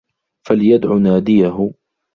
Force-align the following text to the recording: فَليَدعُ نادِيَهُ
فَليَدعُ 0.45 0.97
نادِيَهُ 0.97 1.71